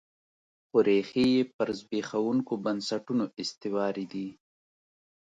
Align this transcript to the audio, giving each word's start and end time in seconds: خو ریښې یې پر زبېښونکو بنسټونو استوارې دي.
خو 0.67 0.77
ریښې 0.87 1.25
یې 1.33 1.41
پر 1.55 1.67
زبېښونکو 1.79 2.53
بنسټونو 2.65 3.25
استوارې 3.41 4.05
دي. 4.13 4.27